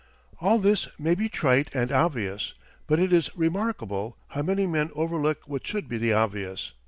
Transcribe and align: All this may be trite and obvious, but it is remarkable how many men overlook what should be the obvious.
All 0.39 0.57
this 0.57 0.87
may 0.97 1.13
be 1.13 1.29
trite 1.29 1.69
and 1.75 1.91
obvious, 1.91 2.55
but 2.87 2.97
it 2.97 3.13
is 3.13 3.29
remarkable 3.37 4.17
how 4.29 4.41
many 4.41 4.65
men 4.65 4.89
overlook 4.95 5.47
what 5.47 5.67
should 5.67 5.87
be 5.87 5.99
the 5.99 6.11
obvious. 6.11 6.71